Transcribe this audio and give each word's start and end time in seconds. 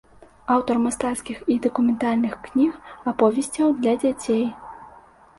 Аўтар 0.53 0.77
мастацкіх 0.85 1.41
і 1.55 1.57
дакументальных 1.65 2.33
кніг, 2.47 2.71
аповесцяў 3.11 3.75
для 3.83 3.93
дзяцей. 4.05 4.41